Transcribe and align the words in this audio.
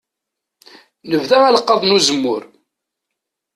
Nebda 1.09 1.37
alqaḍ 1.47 1.81
n 1.83 1.95
uzemmur. 1.97 2.43